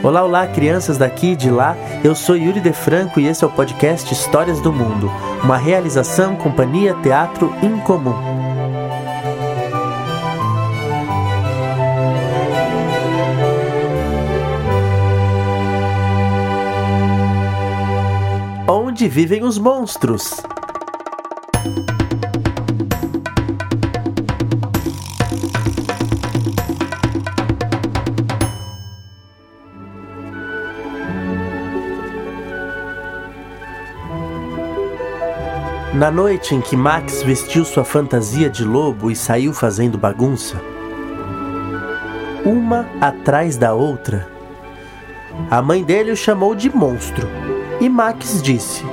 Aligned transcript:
Olá, 0.00 0.22
olá, 0.22 0.46
crianças 0.46 0.96
daqui 0.96 1.32
e 1.32 1.36
de 1.36 1.50
lá. 1.50 1.76
Eu 2.04 2.14
sou 2.14 2.36
Yuri 2.36 2.60
De 2.60 2.72
Franco 2.72 3.18
e 3.18 3.26
esse 3.26 3.42
é 3.42 3.46
o 3.46 3.50
podcast 3.50 4.12
Histórias 4.12 4.60
do 4.60 4.72
Mundo, 4.72 5.10
uma 5.42 5.56
realização 5.56 6.36
Companhia 6.36 6.94
Teatro 7.02 7.52
Incomum. 7.60 8.14
Onde 18.68 19.08
vivem 19.08 19.42
os 19.42 19.58
monstros? 19.58 20.40
Na 35.98 36.12
noite 36.12 36.54
em 36.54 36.60
que 36.60 36.76
Max 36.76 37.24
vestiu 37.24 37.64
sua 37.64 37.82
fantasia 37.82 38.48
de 38.48 38.64
lobo 38.64 39.10
e 39.10 39.16
saiu 39.16 39.52
fazendo 39.52 39.98
bagunça, 39.98 40.56
uma 42.44 42.86
atrás 43.00 43.56
da 43.56 43.74
outra, 43.74 44.28
a 45.50 45.60
mãe 45.60 45.82
dele 45.82 46.12
o 46.12 46.16
chamou 46.16 46.54
de 46.54 46.70
monstro 46.70 47.26
e 47.80 47.88
Max 47.88 48.40
disse: 48.40 48.84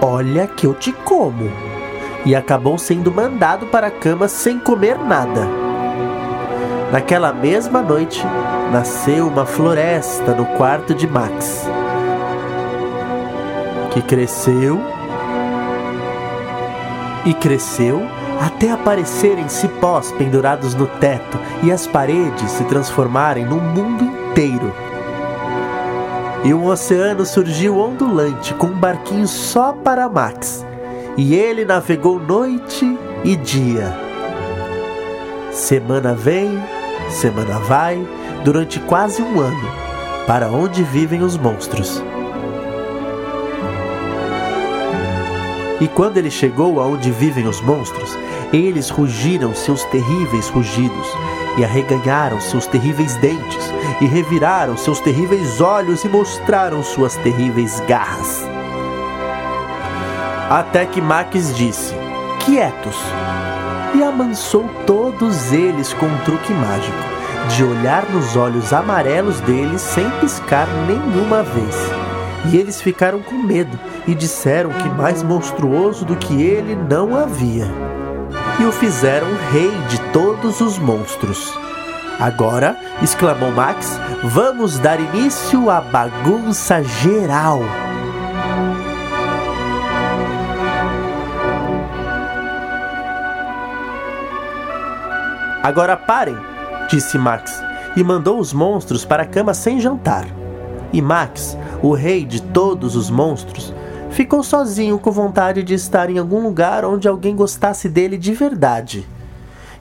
Olha 0.00 0.48
que 0.48 0.66
eu 0.66 0.74
te 0.74 0.90
como! 0.90 1.48
E 2.26 2.34
acabou 2.34 2.76
sendo 2.76 3.12
mandado 3.12 3.66
para 3.66 3.86
a 3.86 3.92
cama 3.92 4.26
sem 4.26 4.58
comer 4.58 4.98
nada. 4.98 5.46
Naquela 6.90 7.32
mesma 7.32 7.80
noite, 7.80 8.20
nasceu 8.72 9.28
uma 9.28 9.46
floresta 9.46 10.34
no 10.34 10.44
quarto 10.56 10.92
de 10.92 11.06
Max, 11.06 11.68
que 13.92 14.02
cresceu 14.02 14.80
e 17.24 17.34
cresceu 17.34 18.02
até 18.40 18.70
aparecerem 18.70 19.48
cipós 19.48 20.10
pendurados 20.12 20.74
no 20.74 20.86
teto 20.86 21.38
e 21.62 21.70
as 21.70 21.86
paredes 21.86 22.50
se 22.50 22.64
transformarem 22.64 23.44
num 23.44 23.60
mundo 23.60 24.04
inteiro. 24.04 24.72
E 26.44 26.52
um 26.52 26.66
oceano 26.66 27.24
surgiu 27.24 27.78
ondulante 27.78 28.52
com 28.54 28.66
um 28.66 28.78
barquinho 28.78 29.28
só 29.28 29.72
para 29.72 30.08
Max, 30.08 30.66
e 31.16 31.34
ele 31.34 31.64
navegou 31.64 32.18
noite 32.18 32.98
e 33.22 33.36
dia. 33.36 33.96
Semana 35.52 36.14
vem, 36.14 36.60
semana 37.10 37.60
vai, 37.60 38.04
durante 38.42 38.80
quase 38.80 39.22
um 39.22 39.38
ano, 39.38 39.70
para 40.26 40.48
onde 40.48 40.82
vivem 40.82 41.22
os 41.22 41.36
monstros. 41.36 42.02
E 45.82 45.88
quando 45.88 46.16
ele 46.16 46.30
chegou 46.30 46.80
aonde 46.80 47.10
vivem 47.10 47.48
os 47.48 47.60
monstros, 47.60 48.16
eles 48.52 48.88
rugiram 48.88 49.52
seus 49.52 49.82
terríveis 49.86 50.48
rugidos, 50.48 51.08
e 51.58 51.64
arreganharam 51.64 52.40
seus 52.40 52.68
terríveis 52.68 53.16
dentes, 53.16 53.74
e 54.00 54.06
reviraram 54.06 54.76
seus 54.76 55.00
terríveis 55.00 55.60
olhos 55.60 56.04
e 56.04 56.08
mostraram 56.08 56.84
suas 56.84 57.16
terríveis 57.16 57.80
garras. 57.88 58.48
Até 60.48 60.86
que 60.86 61.00
Max 61.00 61.52
disse: 61.56 61.92
Quietos! 62.44 63.00
E 63.92 64.04
amansou 64.04 64.70
todos 64.86 65.52
eles 65.52 65.92
com 65.94 66.06
um 66.06 66.18
truque 66.18 66.52
mágico, 66.52 66.96
de 67.56 67.64
olhar 67.64 68.08
nos 68.08 68.36
olhos 68.36 68.72
amarelos 68.72 69.40
deles 69.40 69.80
sem 69.80 70.08
piscar 70.20 70.68
nenhuma 70.86 71.42
vez. 71.42 72.01
E 72.50 72.56
eles 72.56 72.80
ficaram 72.80 73.20
com 73.20 73.36
medo 73.36 73.78
e 74.06 74.14
disseram 74.14 74.70
que 74.70 74.88
mais 74.88 75.22
monstruoso 75.22 76.04
do 76.04 76.16
que 76.16 76.42
ele 76.42 76.74
não 76.74 77.16
havia. 77.16 77.66
E 78.60 78.64
o 78.64 78.72
fizeram 78.72 79.28
rei 79.50 79.70
de 79.88 80.00
todos 80.12 80.60
os 80.60 80.78
monstros. 80.78 81.52
Agora, 82.18 82.76
exclamou 83.00 83.50
Max, 83.50 83.98
vamos 84.22 84.78
dar 84.78 85.00
início 85.00 85.70
à 85.70 85.80
bagunça 85.80 86.82
geral. 86.82 87.60
Agora 95.62 95.96
parem, 95.96 96.36
disse 96.90 97.16
Max, 97.16 97.62
e 97.96 98.02
mandou 98.02 98.38
os 98.40 98.52
monstros 98.52 99.04
para 99.04 99.22
a 99.22 99.26
cama 99.26 99.54
sem 99.54 99.78
jantar. 99.80 100.26
E 100.92 101.00
Max, 101.00 101.56
o 101.82 101.92
rei 101.92 102.24
de 102.24 102.40
todos 102.40 102.94
os 102.94 103.10
monstros, 103.10 103.74
ficou 104.10 104.42
sozinho 104.42 104.98
com 104.98 105.10
vontade 105.10 105.62
de 105.62 105.74
estar 105.74 106.08
em 106.08 106.18
algum 106.18 106.42
lugar 106.42 106.84
onde 106.84 107.08
alguém 107.08 107.34
gostasse 107.34 107.88
dele 107.88 108.16
de 108.16 108.32
verdade. 108.32 109.06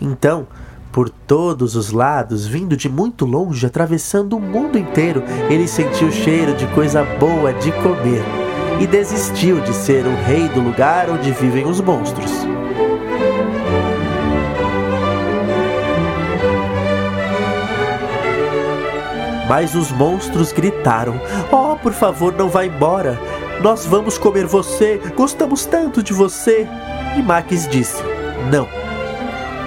Então, 0.00 0.46
por 0.92 1.10
todos 1.10 1.76
os 1.76 1.90
lados, 1.90 2.46
vindo 2.46 2.76
de 2.76 2.88
muito 2.88 3.24
longe, 3.24 3.66
atravessando 3.66 4.36
o 4.36 4.40
mundo 4.40 4.78
inteiro, 4.78 5.22
ele 5.50 5.66
sentiu 5.66 6.08
o 6.08 6.12
cheiro 6.12 6.54
de 6.54 6.66
coisa 6.68 7.04
boa 7.18 7.52
de 7.52 7.72
comer 7.72 8.22
e 8.80 8.86
desistiu 8.86 9.60
de 9.60 9.74
ser 9.74 10.06
o 10.06 10.14
rei 10.24 10.48
do 10.48 10.60
lugar 10.60 11.10
onde 11.10 11.32
vivem 11.32 11.66
os 11.66 11.80
monstros. 11.80 12.30
Mas 19.48 19.74
os 19.74 19.90
monstros 19.90 20.52
gritaram: 20.52 21.20
Oh, 21.50 21.76
por 21.76 21.92
favor, 21.92 22.32
não 22.34 22.48
vá 22.48 22.64
embora! 22.64 23.18
Nós 23.62 23.84
vamos 23.86 24.18
comer 24.18 24.46
você, 24.46 25.00
gostamos 25.16 25.64
tanto 25.64 26.02
de 26.02 26.12
você. 26.12 26.66
E 27.16 27.22
Max 27.22 27.66
disse: 27.68 28.02
Não. 28.50 28.68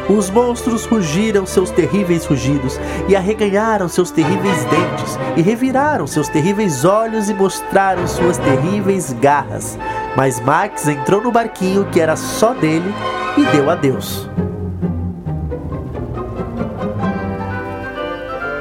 Os 0.09 0.29
monstros 0.29 0.85
rugiram 0.85 1.45
seus 1.45 1.69
terríveis 1.69 2.25
rugidos 2.25 2.79
e 3.07 3.15
arreganharam 3.15 3.87
seus 3.87 4.11
terríveis 4.11 4.65
dentes 4.65 5.17
e 5.37 5.41
reviraram 5.41 6.05
seus 6.05 6.27
terríveis 6.27 6.83
olhos 6.83 7.29
e 7.29 7.33
mostraram 7.33 8.05
suas 8.07 8.37
terríveis 8.37 9.13
garras. 9.13 9.77
Mas 10.15 10.39
Max 10.39 10.87
entrou 10.87 11.21
no 11.21 11.31
barquinho 11.31 11.85
que 11.85 11.99
era 11.99 12.15
só 12.15 12.53
dele 12.53 12.93
e 13.37 13.45
deu 13.55 13.69
adeus. 13.69 14.29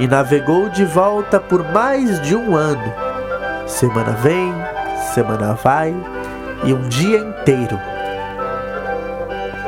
E 0.01 0.07
navegou 0.07 0.69
de 0.69 0.85
volta 0.85 1.39
por 1.39 1.63
mais 1.73 2.21
de 2.23 2.35
um 2.35 2.57
ano. 2.57 2.93
Semana 3.67 4.13
vem, 4.13 4.53
semana 5.15 5.55
vai 5.55 5.95
e 6.65 6.73
um 6.73 6.89
dia 6.89 7.19
inteiro 7.19 7.79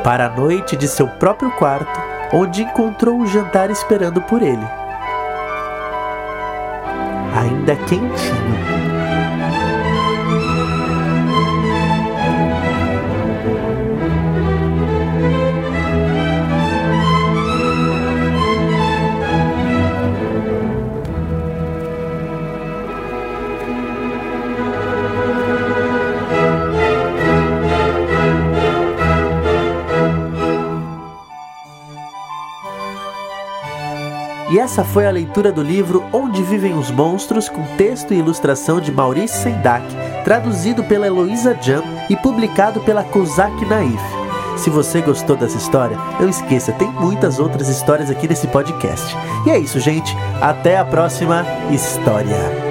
para 0.03 0.25
a 0.25 0.29
noite 0.29 0.75
de 0.75 0.87
seu 0.87 1.07
próprio 1.07 1.49
quarto, 1.51 1.99
onde 2.33 2.63
encontrou 2.63 3.21
o 3.21 3.27
jantar 3.27 3.71
esperando 3.71 4.21
por 4.21 4.41
ele. 4.41 4.67
Ainda 7.35 7.75
quentinho. 7.75 8.72
E 34.53 34.59
essa 34.59 34.83
foi 34.83 35.07
a 35.07 35.11
leitura 35.11 35.51
do 35.51 35.63
livro 35.63 36.05
Onde 36.13 36.43
Vivem 36.43 36.77
os 36.77 36.91
Monstros, 36.91 37.49
com 37.49 37.63
texto 37.75 38.13
e 38.13 38.19
ilustração 38.19 38.79
de 38.79 38.91
Maurice 38.91 39.39
Sendak, 39.39 39.83
traduzido 40.23 40.83
pela 40.83 41.07
Heloísa 41.07 41.57
Jam 41.59 41.81
e 42.07 42.15
publicado 42.15 42.79
pela 42.81 43.03
Kozak 43.03 43.65
Naif. 43.65 43.99
Se 44.55 44.69
você 44.69 45.01
gostou 45.01 45.35
dessa 45.35 45.57
história, 45.57 45.97
não 46.19 46.29
esqueça, 46.29 46.71
tem 46.71 46.87
muitas 46.87 47.39
outras 47.39 47.67
histórias 47.67 48.11
aqui 48.11 48.27
nesse 48.27 48.45
podcast. 48.45 49.17
E 49.47 49.49
é 49.49 49.57
isso, 49.57 49.79
gente. 49.79 50.15
Até 50.39 50.77
a 50.77 50.85
próxima 50.85 51.43
história. 51.71 52.62